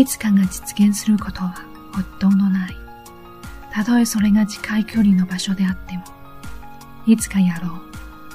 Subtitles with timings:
[0.00, 1.54] いつかが実現することは
[1.92, 2.76] ほとんどない。
[3.70, 6.04] たとえそれが近い距離の場所であっても、
[7.06, 7.68] いつかやろ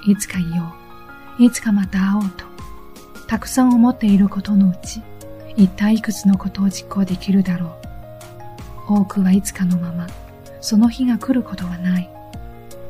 [0.08, 2.46] う、いつか言おう、いつかまた会おうと、
[3.26, 5.02] たくさん思っていることのうち、
[5.58, 7.76] 一体いくつのことを実行できるだろ
[8.88, 9.00] う。
[9.00, 10.06] 多くはいつかのまま、
[10.62, 12.08] その日が来ることはない。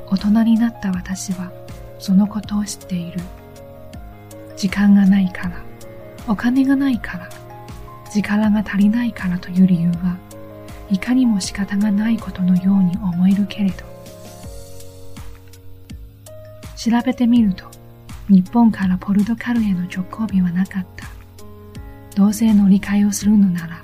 [0.08, 1.50] 大人になった私は、
[1.98, 3.22] そのことを知っている。
[4.58, 5.64] 時間がないから、
[6.28, 7.30] お金がないから、
[8.22, 10.18] 力が足りないからという理由は、
[10.90, 13.84] いかにも仕方がないことのように思えるけれど、
[16.78, 17.66] 調べてみると、
[18.30, 21.08] 日本からポルトガルへの直行便はなかった。
[22.16, 23.84] 同性の理解をするのなら、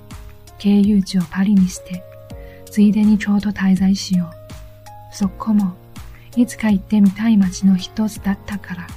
[0.57, 2.04] 経由地をパリにして、
[2.66, 4.29] ついでにちょうど滞在しよ
[5.12, 5.16] う。
[5.16, 5.73] そこも、
[6.35, 8.88] いつか行ってみたい街の一つだったから。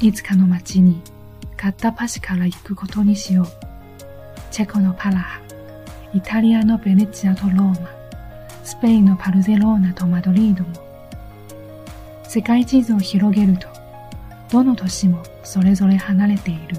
[0.00, 1.02] いつかの街に、
[1.56, 3.71] 買ったパシから行くことにしよう。
[4.52, 5.40] チェコのパラハ、
[6.12, 7.74] イタリアのベネチアとローマ、
[8.62, 10.70] スペインのパルゼローナとマドリードも。
[12.24, 13.66] 世界地図を広げると、
[14.50, 16.76] どの都市もそれぞれ離れている。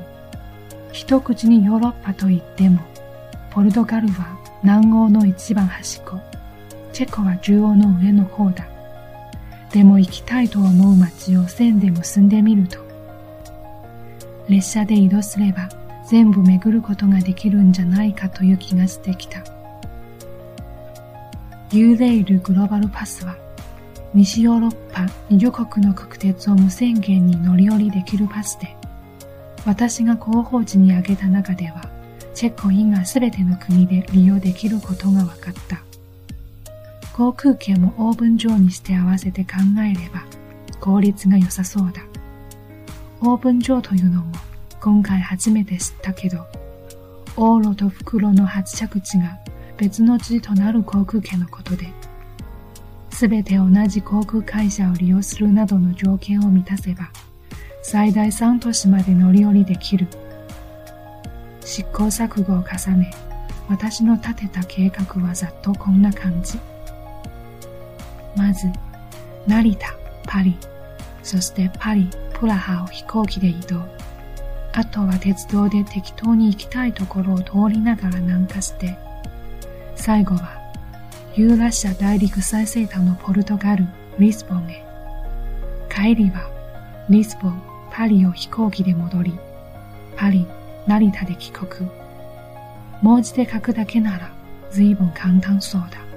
[0.92, 2.80] 一口にヨーロッパと言っても、
[3.50, 6.20] ポルトガルは南欧の一番端っこ、
[6.92, 8.68] チェコは中央の上の方だ。
[9.72, 12.78] でも行きたいと思う街を線で結んでみると、
[14.48, 15.68] 列車で移動すれば
[16.06, 19.44] 全部巡ることができるんじゃないかという気がしてきた。
[21.72, 23.36] ユーレイルグローバルパスは、
[24.14, 28.76] 西ヨーロッパ2カ国の国鉄を無制限に乗り降りできるパスで、
[29.66, 31.82] 私が広報地に挙げた中では、
[32.36, 35.82] チェコ以外すべての国で利用できることが分かった。
[37.14, 40.24] 航空券もオーブン状にして合わせて考えれば、
[40.80, 42.02] 効率が良さそうだ。
[43.22, 44.32] オーブン状というのも
[44.84, 46.46] 今回初めて知ったけど、
[47.38, 49.40] 往路と袋の発着地が
[49.78, 51.88] 別の地となる航空券のことで、
[53.10, 57.10] すべて同じ航空会社を利用するなどの条件を満たせば、
[57.82, 60.06] 最大3都市まで乗り降りできる。
[61.62, 63.14] 試行錯誤を重ね、
[63.70, 66.60] 私の立てた計画はざっとこんな感じ。
[68.36, 68.68] まず、
[69.48, 69.96] 成田、
[70.28, 70.58] パリ、
[71.24, 74.03] そしてパリ、プラハを飛行機で移動。
[74.76, 78.98] あとは鉄道で適当に行きたいところを通りながら南下して、
[79.96, 80.60] 最後は
[81.36, 83.86] ユーラシア大陸最西端のポルトガル、
[84.18, 84.84] リスボンへ。
[85.90, 86.50] 帰りは
[87.10, 89.40] リスボン、パリを飛行機で戻り、
[90.16, 90.48] パリ、
[90.88, 91.90] 成田で帰国。
[93.02, 94.32] 文字で書くだけなら
[94.72, 96.13] 随分簡単そうだ。